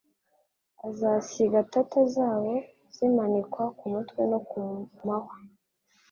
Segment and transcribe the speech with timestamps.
[0.87, 2.53] Azasiga tatter zabo
[2.95, 4.39] zimanikwa kumutwe no
[4.95, 5.35] kumahwa.)